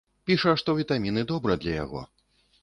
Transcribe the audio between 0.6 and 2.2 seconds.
што вітаміны добра для яго.